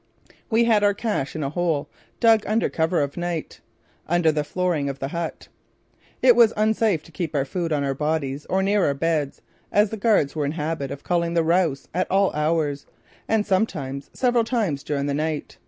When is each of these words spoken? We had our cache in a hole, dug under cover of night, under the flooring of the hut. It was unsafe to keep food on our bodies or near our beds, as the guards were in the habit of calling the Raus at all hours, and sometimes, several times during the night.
We 0.49 0.63
had 0.63 0.83
our 0.83 0.95
cache 0.95 1.35
in 1.35 1.43
a 1.43 1.51
hole, 1.51 1.87
dug 2.19 2.43
under 2.47 2.69
cover 2.71 3.01
of 3.03 3.17
night, 3.17 3.59
under 4.07 4.31
the 4.31 4.43
flooring 4.43 4.89
of 4.89 4.97
the 4.97 5.09
hut. 5.09 5.47
It 6.23 6.35
was 6.35 6.53
unsafe 6.57 7.03
to 7.03 7.11
keep 7.11 7.37
food 7.45 7.71
on 7.71 7.83
our 7.83 7.93
bodies 7.93 8.47
or 8.47 8.63
near 8.63 8.83
our 8.85 8.95
beds, 8.95 9.43
as 9.71 9.91
the 9.91 9.97
guards 9.97 10.35
were 10.35 10.45
in 10.45 10.51
the 10.53 10.57
habit 10.57 10.89
of 10.89 11.03
calling 11.03 11.35
the 11.35 11.43
Raus 11.43 11.85
at 11.93 12.09
all 12.09 12.31
hours, 12.31 12.87
and 13.27 13.45
sometimes, 13.45 14.09
several 14.11 14.43
times 14.43 14.81
during 14.81 15.05
the 15.05 15.13
night. 15.13 15.59